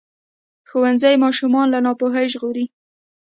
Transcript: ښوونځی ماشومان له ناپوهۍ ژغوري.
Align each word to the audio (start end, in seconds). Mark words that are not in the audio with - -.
ښوونځی 0.69 1.15
ماشومان 1.23 1.67
له 1.73 1.79
ناپوهۍ 1.85 2.25
ژغوري. 2.33 2.65